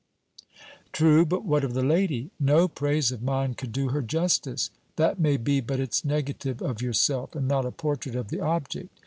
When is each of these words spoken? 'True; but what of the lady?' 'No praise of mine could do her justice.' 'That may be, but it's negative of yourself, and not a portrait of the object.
'True; 0.93 1.27
but 1.27 1.45
what 1.45 1.63
of 1.63 1.75
the 1.75 1.83
lady?' 1.83 2.31
'No 2.39 2.67
praise 2.67 3.11
of 3.11 3.21
mine 3.21 3.53
could 3.53 3.71
do 3.71 3.89
her 3.89 4.01
justice.' 4.01 4.71
'That 4.95 5.19
may 5.19 5.37
be, 5.37 5.61
but 5.61 5.79
it's 5.79 6.03
negative 6.03 6.59
of 6.59 6.81
yourself, 6.81 7.35
and 7.35 7.47
not 7.47 7.67
a 7.67 7.71
portrait 7.71 8.15
of 8.15 8.29
the 8.29 8.39
object. 8.39 8.89